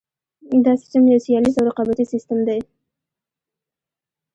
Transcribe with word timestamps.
دا 0.65 0.73
سیستم 0.81 1.03
یو 1.11 1.19
سیالیز 1.25 1.55
او 1.57 1.63
رقابتي 1.69 2.05
سیستم 2.13 2.39
دی. 2.47 2.59